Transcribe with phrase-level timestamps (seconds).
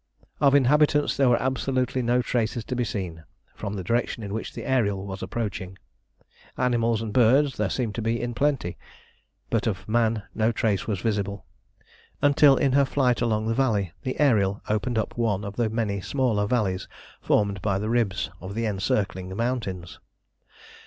[0.39, 4.51] Of inhabitants there were absolutely no traces to be seen, from the direction in which
[4.51, 5.77] the Ariel was approaching.
[6.57, 8.79] Animals and birds there seemed to be in plenty,
[9.51, 11.45] but of man no trace was visible,
[12.19, 16.01] until in her flight along the valley the Ariel opened up one of the many
[16.01, 16.87] smaller valleys
[17.21, 19.99] formed by the ribs of the encircling mountains.